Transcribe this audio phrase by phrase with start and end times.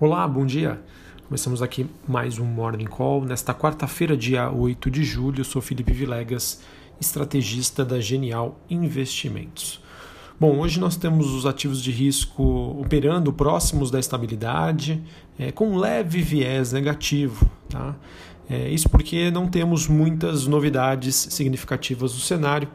[0.00, 0.82] Olá, bom dia.
[1.28, 3.24] Começamos aqui mais um Morning Call.
[3.24, 6.60] Nesta quarta-feira, dia 8 de julho, sou Felipe Vilegas,
[7.00, 9.80] estrategista da Genial Investimentos.
[10.38, 12.42] Bom, hoje nós temos os ativos de risco
[12.80, 15.00] operando próximos da estabilidade,
[15.38, 17.48] é, com um leve viés negativo.
[17.68, 17.94] Tá?
[18.50, 22.68] É, isso porque não temos muitas novidades significativas no cenário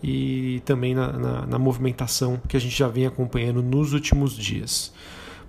[0.00, 4.92] e também na, na, na movimentação que a gente já vem acompanhando nos últimos dias.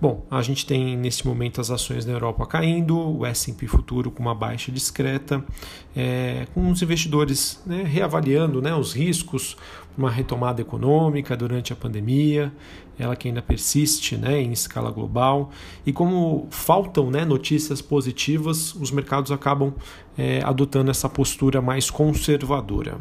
[0.02, 4.20] Bom, a gente tem nesse momento as ações na Europa caindo, o S&P futuro com
[4.20, 5.44] uma baixa discreta,
[5.94, 9.56] é, com os investidores né, reavaliando né, os riscos,
[9.96, 12.52] uma retomada econômica durante a pandemia,
[12.98, 15.52] ela que ainda persiste né, em escala global.
[15.86, 19.72] E como faltam né, notícias positivas, os mercados acabam
[20.18, 22.98] é, adotando essa postura mais conservadora.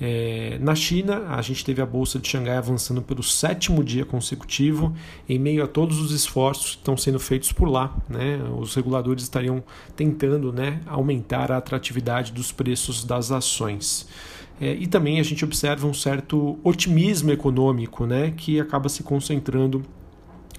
[0.00, 4.92] É, na China, a gente teve a Bolsa de Xangai avançando pelo sétimo dia consecutivo,
[5.28, 7.96] em meio a todos os esforços que estão sendo feitos por lá.
[8.08, 8.40] Né?
[8.58, 9.62] Os reguladores estariam
[9.94, 14.08] tentando né, aumentar a atratividade dos preços das ações.
[14.60, 19.82] É, e também a gente observa um certo otimismo econômico né, que acaba se concentrando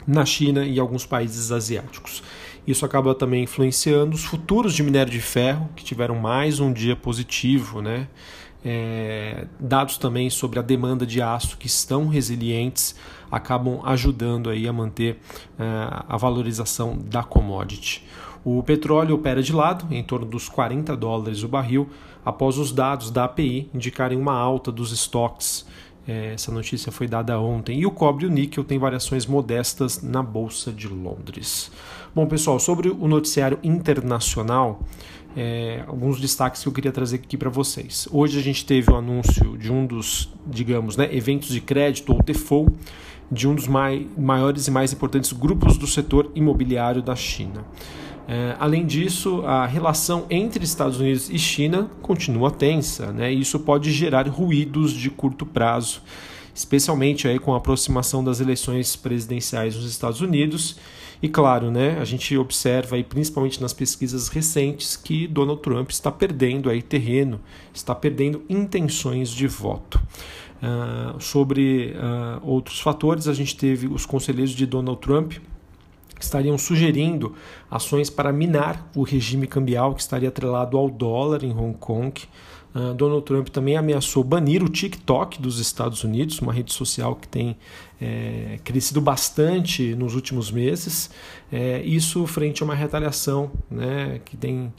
[0.08, 2.24] na China e alguns países asiáticos.
[2.66, 6.96] Isso acaba também influenciando os futuros de minério de ferro, que tiveram mais um dia
[6.96, 8.08] positivo, né?
[8.66, 12.96] É, dados também sobre a demanda de aço que estão resilientes
[13.30, 15.20] acabam ajudando aí a manter
[15.60, 15.64] é,
[16.08, 18.06] a valorização da commodity.
[18.46, 21.90] O petróleo opera de lado, em torno dos 40 dólares o barril,
[22.26, 25.66] após os dados da API indicarem uma alta dos estoques.
[26.08, 27.80] É, essa notícia foi dada ontem.
[27.80, 31.72] E o cobre e o níquel têm variações modestas na Bolsa de Londres.
[32.14, 34.82] Bom, pessoal, sobre o noticiário internacional,
[35.36, 38.08] é, alguns destaques que eu queria trazer aqui para vocês.
[38.12, 42.22] Hoje a gente teve o anúncio de um dos, digamos, né, eventos de crédito ou
[42.22, 42.72] default
[43.32, 47.66] de um dos mai, maiores e mais importantes grupos do setor imobiliário da China.
[48.28, 53.92] É, além disso, a relação entre Estados Unidos e China continua tensa, né, isso pode
[53.92, 56.02] gerar ruídos de curto prazo,
[56.56, 60.78] especialmente aí com a aproximação das eleições presidenciais nos Estados Unidos
[61.24, 66.12] e claro, né, a gente observa aí, principalmente nas pesquisas recentes que Donald Trump está
[66.12, 67.40] perdendo aí terreno,
[67.74, 70.02] está perdendo intenções de voto.
[70.62, 75.36] Uh, sobre uh, outros fatores, a gente teve os conselheiros de Donald Trump
[76.22, 77.36] estariam sugerindo
[77.70, 82.22] ações para minar o regime cambial que estaria atrelado ao dólar em Hong Kong.
[82.76, 87.28] Uh, Donald Trump também ameaçou banir o TikTok dos Estados Unidos, uma rede social que
[87.28, 87.56] tem
[88.02, 91.10] é, crescido bastante nos últimos meses.
[91.52, 94.74] É, isso frente a uma retaliação né, que, tem,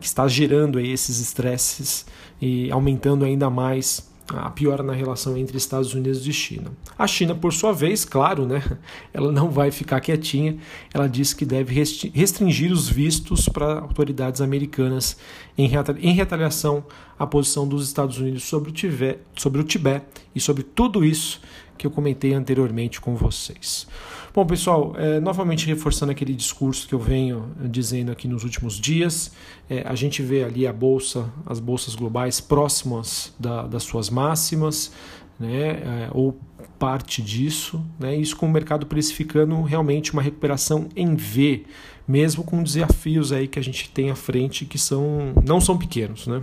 [0.00, 2.06] que está gerando aí esses estresses
[2.40, 6.72] e aumentando ainda mais a piora na relação entre Estados Unidos e China.
[6.98, 8.62] A China, por sua vez, claro, né,
[9.12, 10.56] ela não vai ficar quietinha.
[10.92, 11.74] Ela diz que deve
[12.14, 15.16] restringir os vistos para autoridades americanas
[15.56, 16.84] em retaliação
[17.18, 21.40] à posição dos Estados Unidos sobre o Tibete, sobre o Tibete e sobre tudo isso
[21.76, 23.86] que eu comentei anteriormente com vocês.
[24.34, 29.32] Bom, pessoal, é, novamente reforçando aquele discurso que eu venho dizendo aqui nos últimos dias,
[29.68, 34.92] é, a gente vê ali a bolsa, as bolsas globais próximas da, das suas máximas,
[35.38, 36.38] né, é, ou
[36.78, 41.64] parte disso, né, isso com o mercado precificando realmente uma recuperação em V,
[42.06, 46.26] mesmo com desafios aí que a gente tem à frente que são não são pequenos,
[46.26, 46.42] né?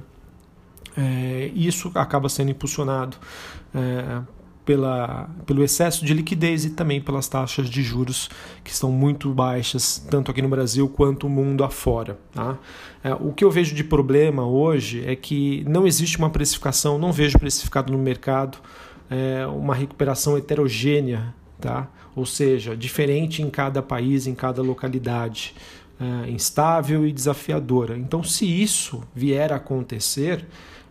[0.95, 3.17] É, isso acaba sendo impulsionado
[3.73, 4.21] é,
[4.65, 8.29] pela, pelo excesso de liquidez e também pelas taxas de juros
[8.63, 12.17] que estão muito baixas, tanto aqui no Brasil quanto no mundo afora.
[12.31, 12.57] Tá?
[13.03, 17.11] É, o que eu vejo de problema hoje é que não existe uma precificação, não
[17.11, 18.57] vejo precificado no mercado
[19.13, 21.87] é, uma recuperação heterogênea, tá?
[22.15, 25.53] ou seja, diferente em cada país, em cada localidade.
[25.99, 27.95] É, instável e desafiadora.
[27.95, 30.43] Então, se isso vier a acontecer,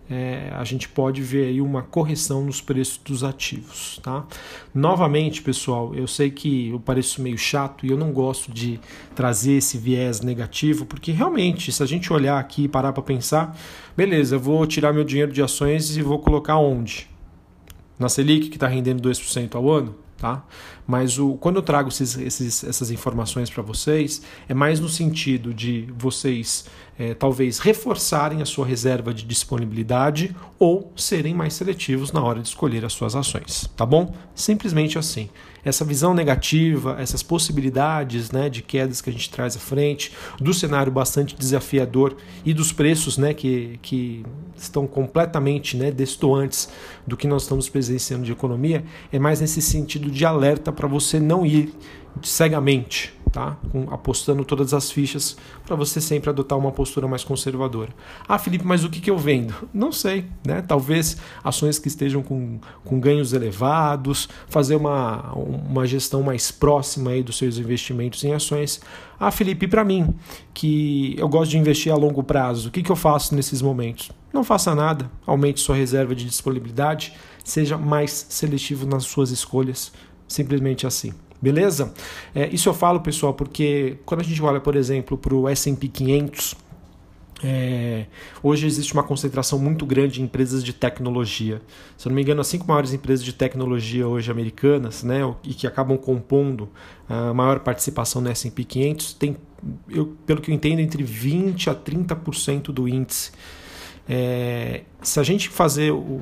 [0.09, 3.99] é, a gente pode ver aí uma correção nos preços dos ativos.
[4.03, 4.25] Tá?
[4.73, 8.81] Novamente, pessoal, eu sei que eu pareço meio chato e eu não gosto de
[9.15, 13.57] trazer esse viés negativo, porque realmente, se a gente olhar aqui e parar para pensar,
[13.97, 17.12] beleza, eu vou tirar meu dinheiro de ações e vou colocar onde?
[17.99, 19.95] Na Selic, que está rendendo 2% ao ano?
[20.17, 20.45] Tá?
[20.87, 25.53] Mas o, quando eu trago esses, esses, essas informações para vocês, é mais no sentido
[25.53, 26.65] de vocês
[26.99, 32.49] é, talvez reforçarem a sua reserva de disponibilidade ou serem mais seletivos na hora de
[32.49, 34.15] escolher as suas ações, tá bom?
[34.35, 35.29] Simplesmente assim.
[35.65, 40.53] Essa visão negativa, essas possibilidades né, de quedas que a gente traz à frente, do
[40.53, 44.25] cenário bastante desafiador e dos preços né, que, que
[44.57, 46.69] estão completamente né, destoantes
[47.07, 51.21] do que nós estamos presenciando de economia, é mais nesse sentido de alerta para você
[51.21, 51.73] não ir
[52.21, 53.57] cegamente tá?
[53.73, 57.91] Com, apostando todas as fichas para você sempre adotar uma postura mais conservadora.
[58.29, 59.55] Ah, Felipe, mas o que, que eu vendo?
[59.73, 60.63] Não sei, né?
[60.63, 67.23] Talvez ações que estejam com, com ganhos elevados, fazer uma, uma gestão mais próxima aí
[67.23, 68.81] dos seus investimentos em ações.
[69.19, 70.15] Ah, Felipe, para mim,
[70.53, 74.11] que eu gosto de investir a longo prazo, o que, que eu faço nesses momentos?
[74.33, 77.15] Não faça nada, aumente sua reserva de disponibilidade,
[77.45, 79.93] seja mais seletivo nas suas escolhas,
[80.27, 81.13] simplesmente assim.
[81.43, 81.93] Beleza?
[82.33, 85.91] É, isso eu falo, pessoal, porque quando a gente olha, por exemplo, para o SP
[85.93, 86.55] 500,
[87.43, 88.07] é,
[88.41, 91.61] hoje existe uma concentração muito grande em empresas de tecnologia.
[91.99, 95.53] Se eu não me engano, as cinco maiores empresas de tecnologia hoje americanas, né, e
[95.53, 96.69] que acabam compondo
[97.09, 99.37] a maior participação no S&P 500, tem,
[99.91, 103.33] eu, pelo que eu entendo, entre 20 a 30% do índice.
[104.09, 106.21] É, se a gente fazer um,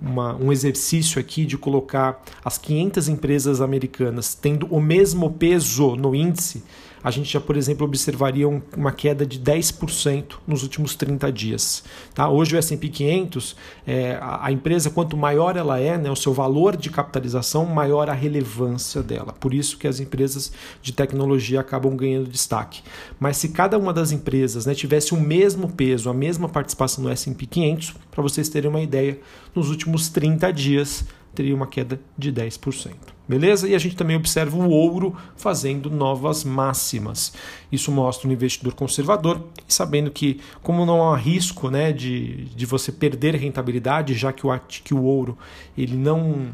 [0.00, 6.14] uma, um exercício aqui de colocar as 500 empresas americanas tendo o mesmo peso no
[6.14, 6.64] índice,
[7.02, 11.82] a gente já, por exemplo, observaria um, uma queda de 10% nos últimos 30 dias.
[12.14, 12.28] Tá?
[12.28, 13.56] Hoje o S&P 500,
[13.86, 18.10] é, a, a, empresa, quanto maior ela é, né, o seu valor de capitalização, maior
[18.10, 19.32] a relevância dela.
[19.32, 20.52] Por isso que as empresas
[20.82, 22.82] de tecnologia acabam ganhando destaque.
[23.18, 27.10] Mas se cada uma das empresas né, tivesse o mesmo peso, a mesma participação no
[27.10, 29.18] S&P 500, para vocês terem uma ideia,
[29.54, 32.92] nos últimos 30 dias teria uma queda de 10%.
[33.28, 33.68] Beleza?
[33.68, 37.32] E a gente também observa o ouro fazendo novas máximas.
[37.70, 42.90] Isso mostra um investidor conservador, sabendo que, como não há risco né, de, de você
[42.90, 45.38] perder rentabilidade, já que o, que o ouro
[45.78, 46.48] ele não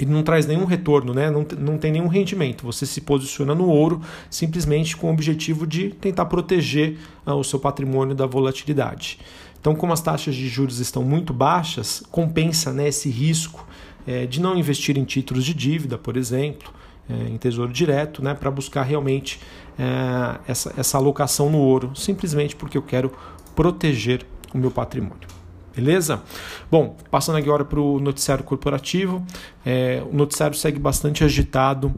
[0.00, 1.28] ele não traz nenhum retorno, né?
[1.28, 2.64] não, não tem nenhum rendimento.
[2.64, 4.00] Você se posiciona no ouro
[4.30, 9.18] simplesmente com o objetivo de tentar proteger ah, o seu patrimônio da volatilidade.
[9.60, 13.66] Então, como as taxas de juros estão muito baixas, compensa né, esse risco
[14.08, 16.72] é, de não investir em títulos de dívida, por exemplo,
[17.10, 19.38] é, em tesouro direto, né, para buscar realmente
[19.78, 23.12] é, essa, essa alocação no ouro, simplesmente porque eu quero
[23.54, 24.24] proteger
[24.54, 25.28] o meu patrimônio.
[25.76, 26.22] Beleza?
[26.70, 29.22] Bom, passando agora para o noticiário corporativo,
[29.64, 31.94] é, o noticiário segue bastante agitado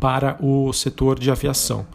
[0.00, 1.86] para o setor de aviação.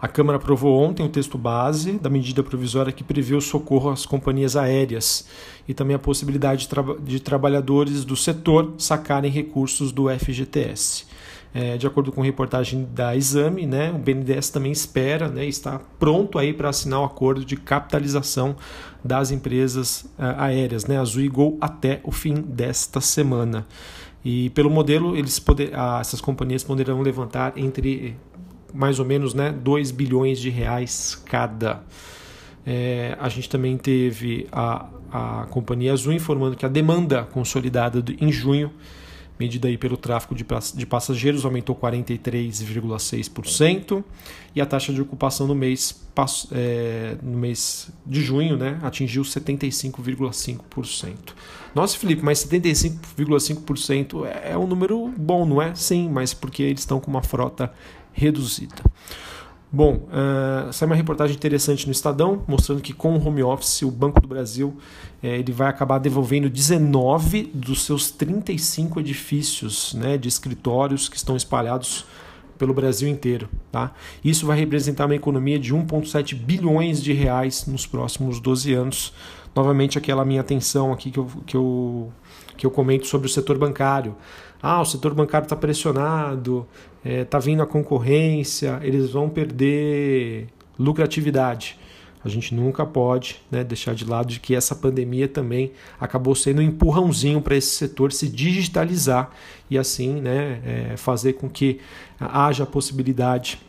[0.00, 4.06] A Câmara aprovou ontem o texto base da medida provisória que prevê o socorro às
[4.06, 5.26] companhias aéreas
[5.66, 11.06] e também a possibilidade de, tra de trabalhadores do setor sacarem recursos do FGTS.
[11.52, 16.38] É, de acordo com reportagem da Exame, né, o BNDES também espera, né, está pronto
[16.38, 18.54] aí para assinar o acordo de capitalização
[19.02, 23.66] das empresas uh, aéreas, né, Azul e Gol, até o fim desta semana.
[24.24, 28.14] E pelo modelo, eles poder, ah, essas companhias poderão levantar entre
[28.72, 31.82] mais ou menos né, 2 bilhões de reais cada.
[32.66, 38.30] É, a gente também teve a, a Companhia Azul informando que a demanda consolidada em
[38.30, 38.70] junho,
[39.38, 40.44] medida aí pelo tráfego de,
[40.86, 44.02] passageiros, aumentou 43,6%
[44.54, 46.04] e a taxa de ocupação no mês,
[46.52, 51.14] é, no mês de junho né, atingiu 75,5%.
[51.74, 55.74] Nossa, Felipe, mas 75,5% é, é um número bom, não é?
[55.74, 57.72] Sim, mas porque eles estão com uma frota
[58.12, 58.82] reduzida.
[59.70, 63.90] Bom, uh, sai uma reportagem interessante no Estadão, mostrando que com o home office, o
[63.90, 64.74] Banco do Brasil
[65.22, 71.36] eh, ele vai acabar devolvendo 19 dos seus 35 edifícios né, de escritórios que estão
[71.36, 72.06] espalhados
[72.56, 73.46] pelo Brasil inteiro.
[73.70, 73.92] Tá?
[74.24, 79.12] Isso vai representar uma economia de 1,7 bilhões de reais nos próximos 12 anos.
[79.54, 82.12] Novamente, aquela minha atenção aqui que eu, que eu,
[82.56, 84.14] que eu comento sobre o setor bancário
[84.62, 86.66] ah, o setor bancário está pressionado,
[87.04, 91.78] está é, tá vindo a concorrência, eles vão perder lucratividade.
[92.24, 96.58] A gente nunca pode né, deixar de lado de que essa pandemia também acabou sendo
[96.58, 99.30] um empurrãozinho para esse setor se digitalizar
[99.70, 101.78] e assim né, é, fazer com que
[102.18, 103.60] haja a possibilidade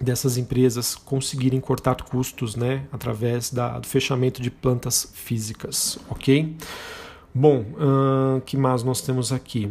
[0.00, 6.56] dessas empresas conseguirem cortar custos né, através da, do fechamento de plantas físicas, ok?
[7.34, 9.70] Bom, uh, que mais nós temos aqui?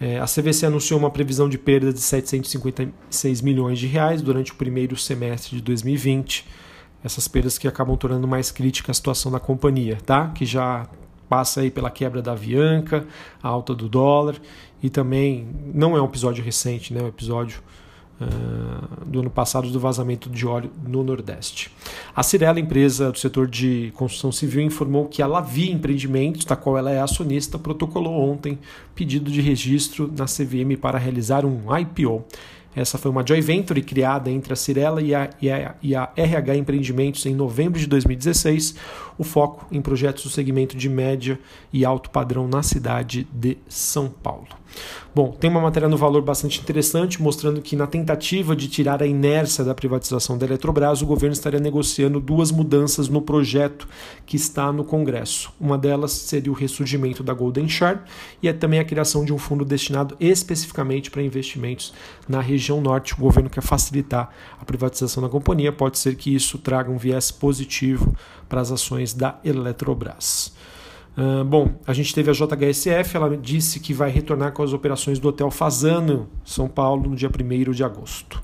[0.00, 4.54] É, a CVC anunciou uma previsão de perda de 756 milhões de reais durante o
[4.56, 6.46] primeiro semestre de 2020.
[7.02, 10.28] Essas perdas que acabam tornando mais crítica a situação da companhia, tá?
[10.28, 10.88] Que já
[11.28, 13.06] passa aí pela quebra da Avianca,
[13.42, 14.36] a alta do dólar
[14.82, 17.02] e também não é um episódio recente, né?
[17.02, 17.62] Um episódio
[19.04, 21.70] do ano passado do vazamento de óleo no Nordeste.
[22.14, 26.78] A Cirela, empresa do setor de construção civil, informou que a Lavi Empreendimentos, da qual
[26.78, 28.58] ela é acionista, protocolou ontem
[28.94, 32.24] pedido de registro na CVM para realizar um IPO.
[32.76, 36.10] Essa foi uma joint venture criada entre a Cirela e a, e, a, e a,
[36.16, 38.74] RH Empreendimentos em novembro de 2016,
[39.16, 41.38] o foco em projetos do segmento de média
[41.72, 44.48] e alto padrão na cidade de São Paulo.
[45.14, 49.06] Bom, tem uma matéria no valor bastante interessante mostrando que na tentativa de tirar a
[49.06, 53.86] inércia da privatização da Eletrobras, o governo estaria negociando duas mudanças no projeto
[54.26, 55.52] que está no Congresso.
[55.60, 58.00] Uma delas seria o ressurgimento da Golden Share
[58.42, 61.94] e é também a criação de um fundo destinado especificamente para investimentos
[62.28, 63.14] na região norte.
[63.14, 67.30] O governo quer facilitar a privatização da companhia, pode ser que isso traga um viés
[67.30, 68.16] positivo
[68.48, 70.52] para as ações da Eletrobras.
[71.46, 75.28] Bom, a gente teve a JHSF, ela disse que vai retornar com as operações do
[75.28, 78.42] Hotel Fazano, São Paulo, no dia 1 de agosto.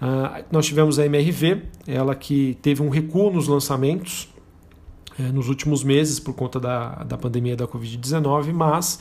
[0.00, 4.30] Uh, nós tivemos a MRV, ela que teve um recuo nos lançamentos
[5.18, 8.98] uh, nos últimos meses por conta da, da pandemia da Covid-19, mas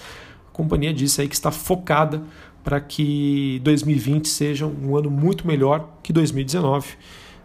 [0.49, 2.21] a companhia disse aí que está focada
[2.65, 6.97] para que 2020 seja um ano muito melhor que 2019.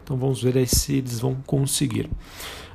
[0.02, 2.10] Então vamos ver se eles vão conseguir.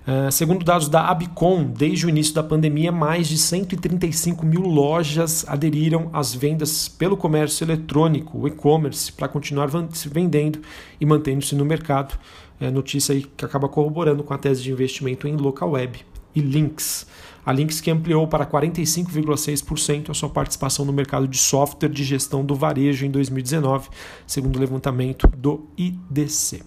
[0.09, 5.45] Uh, segundo dados da Abicom, desde o início da pandemia, mais de 135 mil lojas
[5.47, 9.69] aderiram às vendas pelo comércio eletrônico, o e-commerce, para continuar
[10.07, 10.61] vendendo
[10.99, 12.17] e mantendo-se no mercado.
[12.59, 15.99] É notícia aí que acaba corroborando com a tese de investimento em local web
[16.33, 17.05] e links.
[17.45, 22.43] A Links que ampliou para 45,6% a sua participação no mercado de software de gestão
[22.43, 23.89] do varejo em 2019,
[24.25, 26.63] segundo o levantamento do IDC.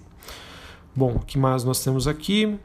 [0.94, 2.56] Bom, o que mais nós temos aqui?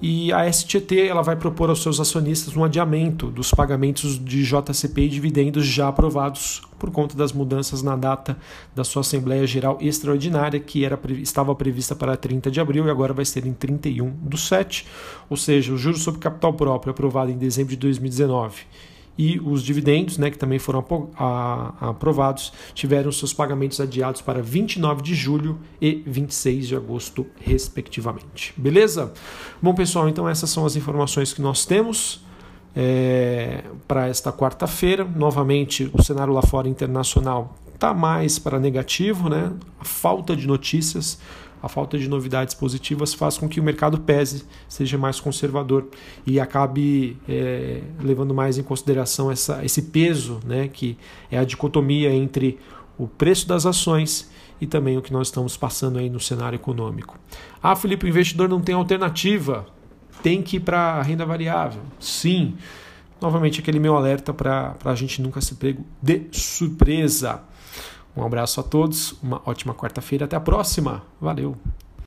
[0.00, 5.02] E a STT ela vai propor aos seus acionistas um adiamento dos pagamentos de JCP
[5.02, 8.38] e dividendos já aprovados por conta das mudanças na data
[8.76, 13.12] da sua Assembleia Geral Extraordinária, que era, estava prevista para 30 de abril e agora
[13.12, 14.86] vai ser em 31 do 7,
[15.28, 18.66] ou seja, o juros sobre capital próprio aprovado em dezembro de 2019
[19.18, 20.78] e os dividendos, né, que também foram
[21.80, 28.54] aprovados, tiveram seus pagamentos adiados para 29 de julho e 26 de agosto, respectivamente.
[28.56, 29.12] Beleza?
[29.60, 32.26] Bom, pessoal, então essas são as informações que nós temos.
[32.76, 35.02] É, para esta quarta-feira.
[35.04, 39.52] Novamente, o cenário lá fora internacional está mais para negativo, né?
[39.80, 41.18] A falta de notícias
[41.62, 45.88] a falta de novidades positivas faz com que o mercado pese, seja mais conservador
[46.26, 50.96] e acabe é, levando mais em consideração essa, esse peso, né, que
[51.30, 52.58] é a dicotomia entre
[52.96, 57.18] o preço das ações e também o que nós estamos passando aí no cenário econômico.
[57.62, 59.66] Ah, Felipe, o investidor não tem alternativa,
[60.22, 61.82] tem que ir para a renda variável.
[62.00, 62.56] Sim,
[63.20, 67.42] novamente aquele meu alerta para a gente nunca se pego de surpresa.
[68.18, 71.04] Um abraço a todos, uma ótima quarta-feira, até a próxima.
[71.20, 71.56] Valeu!